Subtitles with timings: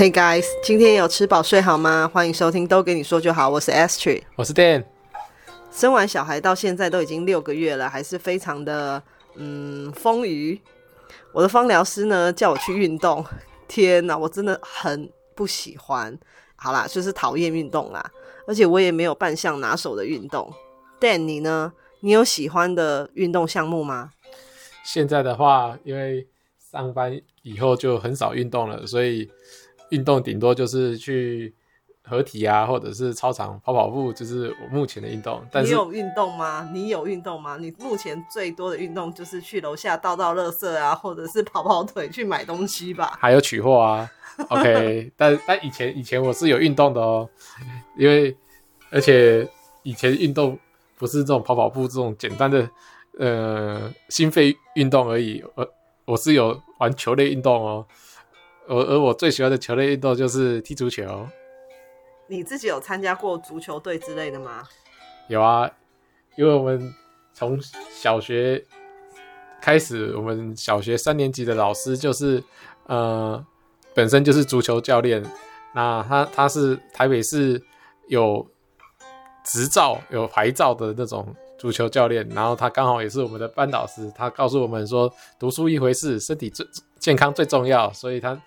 [0.00, 2.10] Hey guys，今天有吃饱睡好吗？
[2.10, 4.82] 欢迎收听都给你说就好，我是 Astrid，我是 Dan。
[5.70, 9.02] 生完小孩到现在都已经六个月了，还是非常的
[9.34, 10.58] 嗯丰腴。
[11.32, 13.22] 我的芳疗师呢叫我去运动，
[13.68, 16.18] 天哪，我真的很不喜欢。
[16.56, 18.02] 好啦，就是讨厌运动啦，
[18.46, 20.50] 而且我也没有半项拿手的运动。
[20.98, 21.74] Dan，你呢？
[22.00, 24.12] 你有喜欢的运动项目吗？
[24.82, 26.26] 现在的话，因为
[26.72, 29.30] 上班以后就很少运动了，所以
[29.90, 31.54] 运动顶多就是去
[32.02, 35.40] 合体啊，或者是操场跑跑步，就是我目前的运动。
[35.52, 36.68] 但是你有运动吗？
[36.72, 37.56] 你有运动吗？
[37.58, 43.16] 你目前最多的运动就是去楼下倒倒垃圾啊，或者是跑跑腿去买东西吧。
[43.20, 44.10] 还有取货啊。
[44.48, 47.28] OK，但但以前以前我是有运动的哦，
[47.96, 48.34] 因为
[48.90, 49.46] 而且
[49.82, 50.58] 以前运动
[50.96, 52.68] 不是这种跑跑步这种简单的。
[53.18, 55.44] 呃，心肺运动而已。
[55.54, 55.68] 我
[56.06, 57.84] 我是有玩球类运动哦。
[58.68, 61.26] 而而我最喜欢的球类运动就是踢足球。
[62.26, 64.62] 你自己有参加过足球队之类的吗？
[65.28, 65.70] 有啊，
[66.36, 66.94] 因为我们
[67.32, 67.58] 从
[67.90, 68.64] 小学
[69.60, 72.42] 开始，我们小学三年级的老师就是
[72.86, 73.44] 呃，
[73.94, 75.24] 本身就是足球教练。
[75.74, 77.60] 那他他是台北市
[78.08, 78.46] 有
[79.44, 81.34] 执照、有牌照的那种。
[81.60, 84.10] 足球教练，然后他刚好也是我们的班导师。
[84.16, 86.66] 他告诉我们说，读书一回事，身体最
[86.98, 87.92] 健康最重要。
[87.92, 88.40] 所以他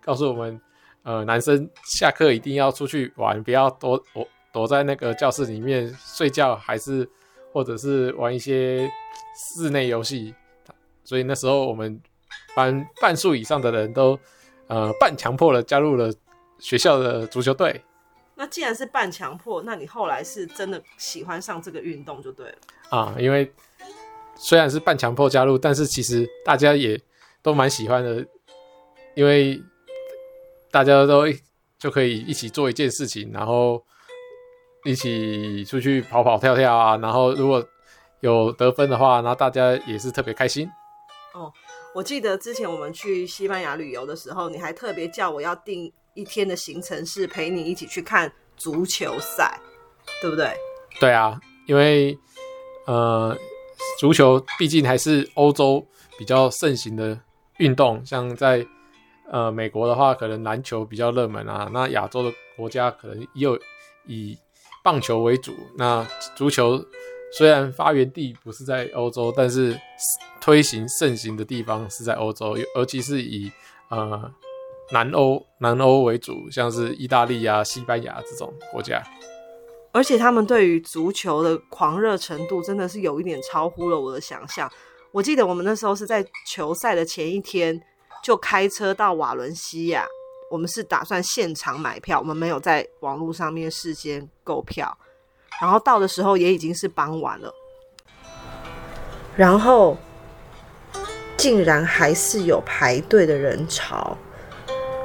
[0.00, 0.60] 告诉我们，
[1.02, 7.08] 呃，男生下课一定要出去玩，不要躲躲躲在那个教室里面睡觉，还是
[7.52, 8.88] 或者是玩一些
[9.56, 10.32] 室内游戏。
[11.02, 12.00] 所以那时候我们
[12.54, 14.16] 班半数以上的人都
[14.68, 16.14] 呃半强迫的加入了
[16.60, 17.82] 学校的足球队。
[18.42, 22.56] 那既然是半强迫，那你后来是真的喜欢上这个运动就对了
[22.90, 23.14] 啊。
[23.16, 23.48] 因为
[24.34, 27.00] 虽然是半强迫加入，但是其实大家也
[27.40, 28.26] 都蛮喜欢的，
[29.14, 29.62] 因为
[30.72, 31.22] 大家都
[31.78, 33.80] 就可以一起做一件事情，然后
[34.84, 36.96] 一起出去跑跑跳跳啊。
[36.96, 37.64] 然后如果
[38.22, 40.68] 有得分的话，那大家也是特别开心。
[41.32, 41.52] 哦，
[41.94, 45.92] 我记得之前我们去西班牙旅游的时候，你还特别叫我要订。
[46.14, 49.58] 一天的行程是陪你一起去看足球赛，
[50.20, 50.52] 对不对？
[51.00, 52.18] 对啊，因为
[52.86, 53.36] 呃，
[53.98, 55.86] 足球毕竟还是欧洲
[56.18, 57.18] 比较盛行的
[57.58, 58.66] 运动，像在
[59.30, 61.70] 呃美国的话，可能篮球比较热门啊。
[61.72, 63.58] 那亚洲的国家可能又
[64.06, 64.36] 以
[64.84, 65.54] 棒球为主。
[65.78, 66.06] 那
[66.36, 66.84] 足球
[67.32, 69.80] 虽然发源地不是在欧洲，但是
[70.42, 73.50] 推行盛行的地方是在欧洲，尤其是以
[73.88, 74.30] 呃。
[74.92, 79.02] 南欧南欧为主，像是意大利啊、西班牙这种国家，
[79.90, 84.70] 而且他们对于足球的狂热程度真的是有一点超乎了我的想象。
[85.10, 87.80] 我记得我们那时候是在球赛的前一天
[88.22, 90.06] 就开车到瓦伦西亚，
[90.50, 94.94] 我们是打算现场买票，我们没有在网络上面事先购票，
[95.60, 97.54] 然后到的时候也已经是傍晚了，
[99.36, 99.96] 然后
[101.38, 104.16] 竟然还是有排队的人潮。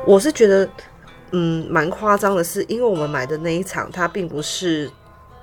[0.08, 0.70] 我是觉得，
[1.32, 4.90] 嗯，蛮夸张的是，因为我们买的那一场，它并不是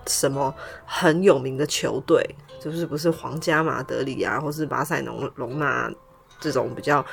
[0.07, 0.53] 什么
[0.87, 2.27] 很有名的球队，
[2.59, 5.93] 就是不是皇家马德里啊，或是巴塞隆隆纳
[6.41, 7.05] 这种比较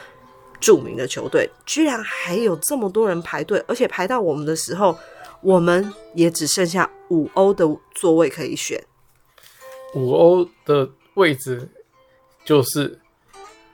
[0.62, 4.97] 著名的球队，居然还有这么多人排队，而且排到我们的时候，
[5.41, 8.81] 我们也只剩下五欧的座位可以选。
[9.94, 11.68] 五欧的位置
[12.45, 12.97] 就是，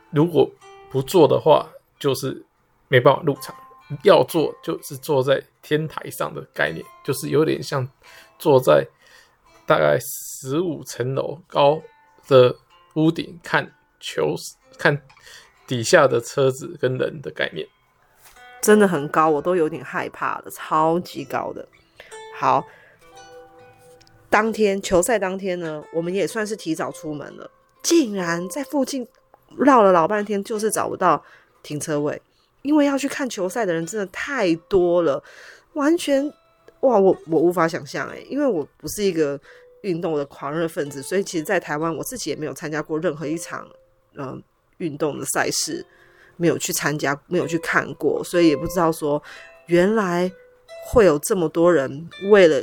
[0.10, 0.50] 如果
[0.90, 2.44] 不坐的话，就是
[2.88, 3.56] 没办法入场。
[4.04, 7.88] 要坐就是坐在天台上的概念，就是有点像
[8.38, 8.86] 坐在
[9.66, 11.82] 大概十五层楼高
[12.28, 12.56] 的
[12.96, 14.36] 屋顶看球，
[14.78, 15.02] 看
[15.66, 17.68] 底下的车子跟人的概念，
[18.62, 21.68] 真的很高，我都有点害怕了，超级高的。
[22.38, 22.66] 好，
[24.30, 27.50] 当天球赛当天呢，我们也算是提早出门了，
[27.82, 29.08] 竟然在附近
[29.58, 31.24] 绕了老半天，就是找不到
[31.64, 32.22] 停车位。
[32.68, 35.24] 因为要去看球赛的人真的太多了，
[35.76, 36.22] 完全
[36.82, 39.40] 哇，我我无法想象诶，因为我不是一个
[39.84, 43.66] 运动的狂热分子，所以其实，在台湾我自己也没有参加过任何一场
[44.16, 44.42] 嗯、呃、
[44.80, 45.86] 运动的赛事，
[46.36, 49.24] 没有去参加，没有去看过，所以也不知道说
[49.68, 50.30] 原来
[50.88, 52.62] 会有这么多人为了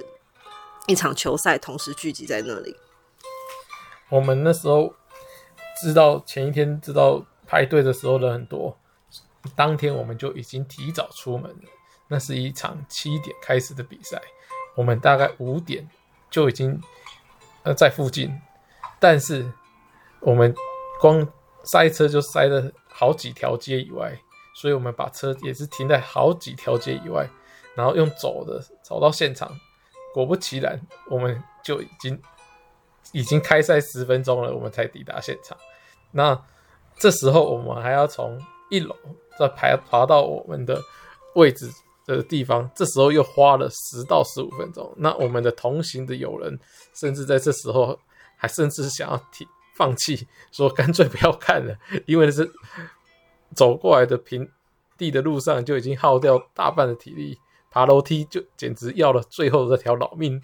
[0.86, 2.76] 一场球赛同时聚集在那里。
[4.10, 4.94] 我们那时候
[5.80, 8.76] 知道前一天知道排队的时候人很多。
[9.54, 11.68] 当天我们就已经提早出门了，
[12.08, 14.20] 那是一场七点开始的比赛，
[14.74, 15.88] 我们大概五点
[16.30, 16.80] 就已经
[17.62, 18.40] 呃在附近，
[18.98, 19.50] 但是
[20.20, 20.54] 我们
[21.00, 21.26] 光
[21.64, 24.18] 塞车就塞了好几条街以外，
[24.54, 27.28] 所以我们把车也是停在好几条街以外，
[27.74, 29.50] 然后用走的走到现场。
[30.14, 30.80] 果不其然，
[31.10, 32.22] 我们就已经
[33.10, 35.58] 已经开赛十分钟了，我们才抵达现场。
[36.12, 36.40] 那
[36.96, 38.94] 这时候我们还要从一楼
[39.38, 40.80] 再爬爬到我们的
[41.34, 41.70] 位置
[42.06, 44.92] 的地方，这时候又花了十到十五分钟。
[44.96, 46.58] 那我们的同行的友人，
[46.94, 47.98] 甚至在这时候
[48.36, 51.76] 还甚至想要提放弃，说干脆不要看了，
[52.06, 52.50] 因为是
[53.54, 54.48] 走过来的平
[54.96, 57.38] 地的路上就已经耗掉大半的体力。
[57.70, 60.40] 爬楼梯就简直要了最后这条老命，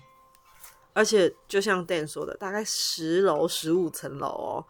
[0.93, 4.66] 而且就像 Dan 说的，大概十楼、十五层楼哦，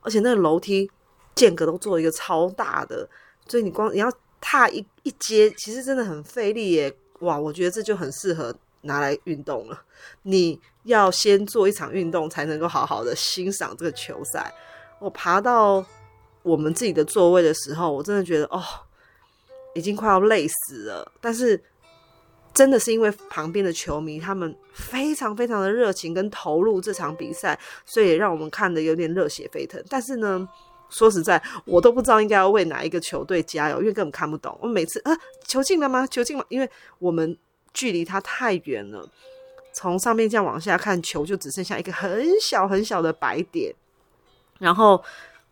[0.00, 0.90] 而且那个楼梯
[1.34, 3.08] 间隔都做一个超大的，
[3.46, 6.94] 所以你光你要踏一一阶，其实真的很费力耶。
[7.20, 9.82] 哇，我觉得这就很适合拿来运动了。
[10.22, 14.52] 你要先做一场运动，才能够好好的欣赏这个球赛。
[14.98, 15.84] 我爬到
[16.42, 18.62] 我们自己的座位的时候，我真的觉得哦，
[19.74, 21.62] 已经快要累死了，但是。
[22.54, 29.82] 真的是因为旁边的球迷他们非常非常的热情跟投入这场比赛，所以让我们看得有点热血沸腾。
[29.88, 30.46] 但是呢，
[30.92, 34.56] 说实在，我都不知道应该要为哪一个球队加油，因为根本看不懂。
[34.60, 36.06] 我每次啊，球进了吗？
[36.06, 37.36] 球进了，因为我们
[37.72, 39.08] 距离他太远了，
[39.72, 43.74] 从上面这样往下看，球就只剩下一个很小很小的白点。
[44.58, 45.02] 然后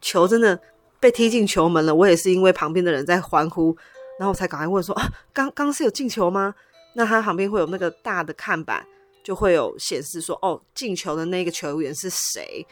[0.02, 0.60] 球真的
[1.00, 3.74] 被踢进球门了，我也是因为旁边的人在欢呼，
[4.18, 6.54] 然后我才赶快问说啊，刚刚是有进球吗？
[6.94, 8.86] 那它旁边会有那个大的看板，
[9.24, 12.66] 就会有显示说，哦，进球的那个球员是谁。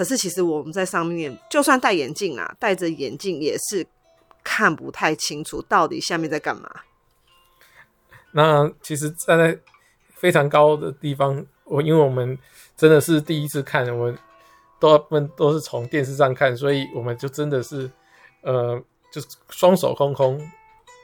[0.00, 3.86] 可是其实我们在上面，就算戴眼镜啊，戴着眼镜也是
[4.42, 6.70] 看不太清楚到底下面在干嘛。
[8.32, 9.58] 那其实站在
[10.14, 12.38] 非常高的地方，我因为我们
[12.78, 14.18] 真的是第一次看，我们
[14.78, 17.90] 都问都是从电视上看，所以我们就真的是
[18.40, 18.82] 呃，
[19.12, 19.20] 就
[19.50, 20.40] 双手空空，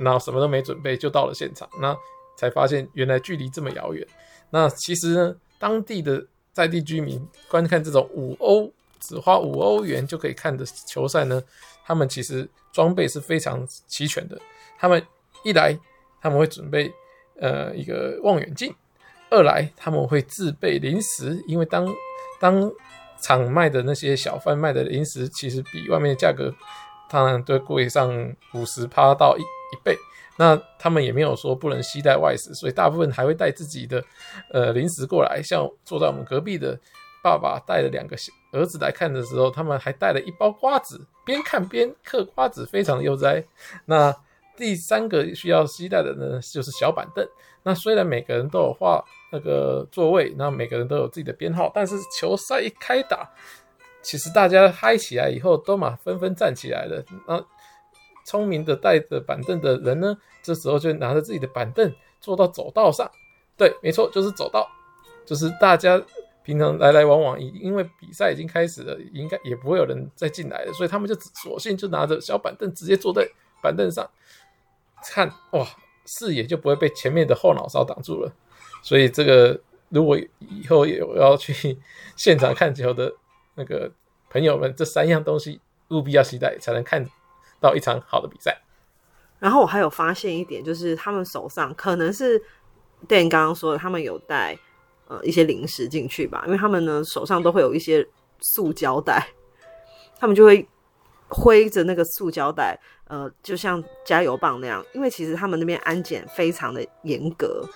[0.01, 1.69] 然后什么都没准备就到了现场。
[1.83, 1.95] 那
[2.35, 4.07] 才发现原来距离这么遥远。
[4.49, 11.43] 那其实呢，当地的在地居民观看这种五欧只花五欧元就可以看的球赛呢，
[11.85, 14.41] 他们其实装备是非常齐全的。
[14.79, 15.03] 他们
[15.45, 15.79] 一来
[16.21, 16.93] 他们会准备
[17.41, 18.75] 呃一个望远镜，
[19.31, 21.87] 二来他们会自备零食，因为当
[22.39, 22.71] 当
[23.21, 26.55] 场卖的那些小贩卖的零食，其实比外面的价格
[27.09, 29.97] 当然都贵上五十趴到一一倍。
[30.39, 34.05] 那他们也没有说不能携带外食，所以大部分还会带自己的
[34.53, 35.41] 呃零食过来。
[35.43, 36.79] 像坐在我们隔壁的
[37.27, 43.43] 爸爸带了两个小儿子来看的时候，他们还带了一包瓜子，边看边嗑瓜子，非常的悠哉。
[43.85, 44.15] 那
[44.57, 47.27] 第三个需要携带的呢，就是小板凳。
[47.65, 53.29] 那虽然每个人都有画那个座位，那每个人都有自己的编号，但是球赛一开打，
[54.03, 57.05] 其实大家嗨起来以后，都嘛纷纷站起来了。
[57.27, 57.45] 那
[58.25, 63.11] 聪明的带着板凳的人呢，这时候就拿着自己的板凳坐到走道上。
[63.57, 64.71] 对，没错，就是走道，
[65.27, 66.01] 就是大家
[66.47, 73.29] 平常来来往往，因为比赛已经开始了，应该也不会有人再进来了，所以他们就索性就拿着小板凳直接坐在
[73.61, 74.09] 板凳上
[75.13, 75.67] 看，哇，
[76.07, 78.33] 视野就不会被前面的后脑勺挡住了。
[78.83, 81.77] 所以这个如果以后有要去
[82.17, 83.13] 现场看球的
[83.57, 83.93] 那个
[84.31, 85.61] 朋友们，这三样东西
[85.91, 87.07] 务必要携带才能看。
[87.59, 88.55] 到一场好的比赛，
[89.39, 92.39] 然后我还有发现一点，就是他们手上可能是
[93.09, 94.59] Dan 刚刚说的，他们有带
[95.07, 98.07] 呃一些零食进去吧，因为他们呢手上都会有一些
[98.41, 99.29] 塑胶袋，
[100.19, 100.69] 他们就会
[101.29, 107.69] 挥着那个塑胶袋，呃，就像加油棒那样，因为其实他们那边安检非常的严格，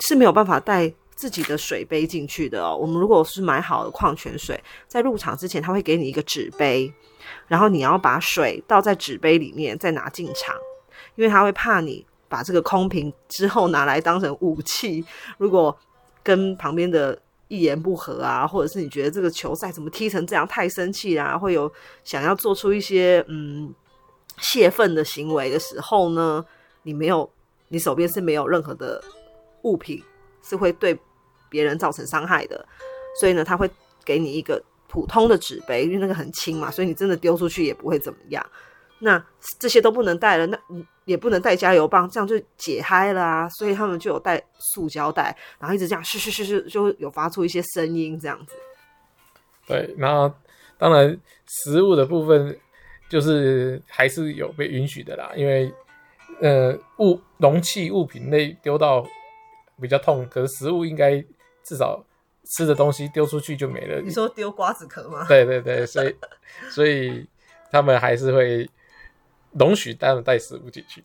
[0.00, 2.76] 是没有办法带自己的水杯进去的哦。
[2.76, 6.92] 我们如果是买好的矿泉水，在入场之前，他会给你一个纸杯。
[7.46, 10.56] 然后你要把水倒在纸杯里面，再拿进场，
[11.14, 15.04] 因为他会怕你把这个空瓶之后拿来当成武器。
[15.38, 15.76] 如果
[16.22, 21.70] 跟旁边的一言不合啊，或者是你觉得这个球赛怎么踢成这样太生气啊，会有
[22.04, 23.74] 想要做出一些嗯
[24.38, 26.44] 泄愤的行为的时候呢，
[26.82, 27.28] 你没有，
[27.68, 29.02] 你手边是没有任何的
[29.62, 30.02] 物品
[30.42, 30.98] 是会对
[31.48, 32.66] 别人造成伤害的，
[33.20, 33.70] 所以呢，他会
[34.04, 34.62] 给你一个。
[34.88, 38.44] 普通的纸杯，因为那个很轻嘛，所以你真的丢出去也不会怎么样。
[38.98, 39.24] 那
[39.58, 40.58] 这些都不能带了，那
[41.04, 43.48] 也不能带加油棒，这样就解嗨了啊。
[43.48, 48.54] 所以他们就有带塑胶袋，然后一直这样嘘嘘嘘嘘，就有发出一些声音这样子。
[49.66, 50.32] 对，然后
[50.78, 52.58] 当然食物的部分
[53.08, 55.72] 就是还是有被允许的啦，因为
[56.40, 59.06] 呃物容器物品类丢到
[59.80, 61.22] 比较痛，可是食物应该
[61.62, 62.04] 至少。
[62.44, 64.00] 吃的东西丢出去就没了。
[64.00, 65.24] 你说丢瓜子壳吗？
[65.28, 66.16] 对对对，所以
[66.68, 67.24] 所以
[67.70, 68.68] 他们还是会
[69.52, 71.04] 容许他们带食物进去。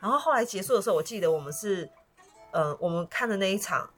[0.00, 1.88] 然后后来结束的时候，我记得我们是，
[2.52, 3.88] 呃，我们看的那一场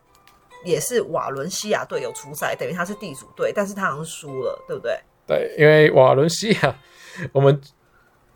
[0.64, 5.00] 也是瓦伦西亚队有出赛，等于他是地主队，但是他好像输了，对不对？
[5.26, 6.78] 对，因为瓦伦西亚，
[7.32, 7.60] 我们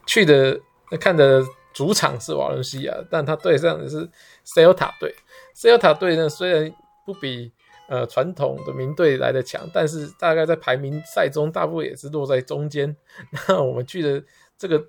[0.04, 0.60] 去的
[0.98, 1.40] 看的
[1.72, 4.10] 主场是瓦伦西亚，但他对上的是
[4.42, 5.14] 塞尔塔队。
[5.54, 6.74] 塞尔塔队呢，虽然
[7.06, 7.52] 不比
[7.88, 12.96] 呃传统的名队来的强，但是大概在排名赛中，大部分也是落在中间。
[13.46, 14.24] 那我们去的
[14.58, 14.84] 这个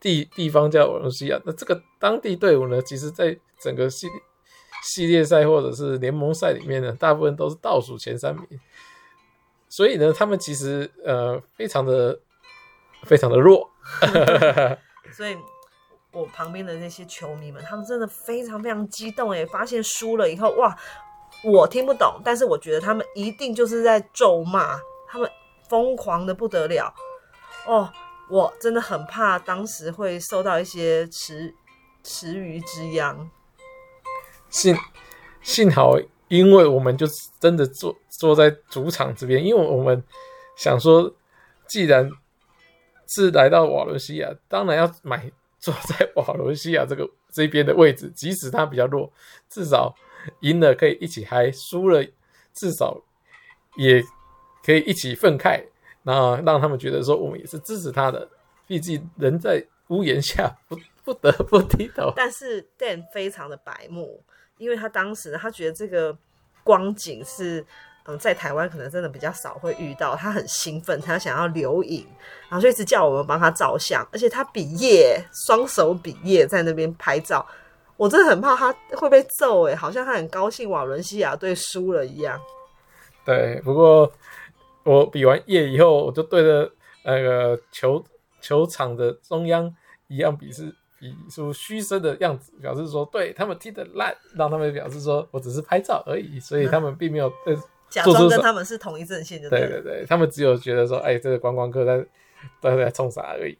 [0.00, 4.08] 地地方叫瓦伦西亚，那这个当地队伍呢，其实在整个系
[4.82, 8.46] 系列赛或者是联盟赛里面呢，大部分都是倒数前三名。
[9.68, 12.18] 所以呢，他们其实呃非常的
[13.04, 13.70] 非常的弱，
[15.12, 15.36] 所以
[16.12, 20.76] 我旁边的那些球迷们，他们真的非常非常激动诶，发现输了以后，哇，
[21.44, 24.76] 我听不懂，但是我觉得他们一定就是在咒骂，
[25.06, 25.30] 他们
[25.68, 26.92] 疯狂的不得了
[27.66, 27.88] 哦，
[28.30, 31.52] 我真的很怕当时会受到一些池
[32.02, 33.28] 池鱼之殃，
[34.48, 34.76] 幸
[35.42, 35.98] 幸好。
[36.28, 37.08] 因为我们就
[37.40, 40.00] 真的坐坐在主场这边，因为我们
[40.56, 41.12] 想说，
[41.66, 42.08] 既然
[43.08, 49.12] 是来到瓦伦西亚，当然要买坐在瓦伦西亚这个这边的位置，即使他比较弱，
[49.48, 49.92] 至少
[50.42, 52.00] 赢了可以一起嗨，输了
[52.54, 53.02] 至少
[53.76, 54.00] 也
[54.64, 55.64] 可以一起愤慨，
[56.10, 58.28] 然后让他们觉得说我们也是支持他的。
[58.66, 62.12] 毕竟人在屋檐下，不不得不低头。
[62.16, 64.22] 但是 Dan 非常的白目。
[64.58, 66.14] 因为他当时他觉得这个
[66.62, 67.64] 光景是，
[68.04, 70.14] 嗯，在台湾可能真的比较少会遇到。
[70.14, 72.06] 他很兴奋，他想要留影，
[72.50, 77.46] 然后就一直叫我们帮他照相，而且他比耶，双手比耶在那边拍照。
[77.96, 82.38] 我真的很怕他会被揍哎，好像他很高兴瓦伦西亚队输了一样。
[83.24, 84.12] 对，不过
[84.84, 86.72] 我比完耶以后，我就对着
[87.04, 88.04] 那个球
[88.40, 89.74] 球场的中央
[90.08, 90.74] 一样比试。
[91.02, 97.56] 比出嘘声的样子，表示说对他们踢得烂，让他们表示说我只是拍照而已，所以他们并没有呃
[97.88, 99.48] 假装跟他们是同一阵线的。
[99.48, 102.06] 对对对，他们只有觉得说，哎，这个观光客在
[102.60, 103.56] 在在冲啥而已。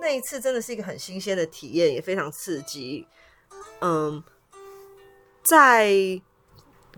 [0.00, 3.04] 那一次真的是一个很新鲜的体验，也非常刺激。
[3.80, 4.22] 嗯，
[5.42, 5.90] 在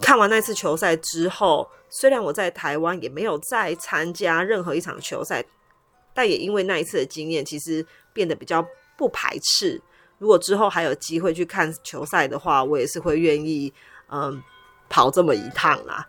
[0.02, 5.44] 看完那次球赛之后，虽然我在台湾也没有再参加任何一场球赛，
[6.14, 8.66] 但也因为那一次的经验，其实变得比较。
[8.98, 9.80] 不排斥，
[10.18, 13.72] 如果之后还有机会去看球赛的话，我也是会愿意，
[14.10, 14.42] 嗯，
[14.88, 16.04] 跑这么一趟啦。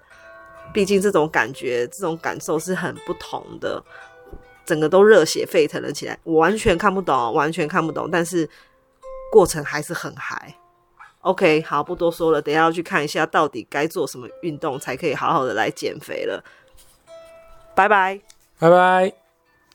[0.73, 3.79] 毕竟这种感觉、这种感受是很不同的，
[4.65, 6.17] 整个都热血沸腾了起来。
[6.23, 8.49] 我完全看不懂，完全看不懂，但是
[9.31, 10.55] 过程还是很嗨。
[11.21, 16.43] OK，好，不多说了，等下要去看一下到底该做什么运动才可以好好的来减肥了。
[17.75, 18.21] 拜拜，
[18.57, 19.18] 拜拜。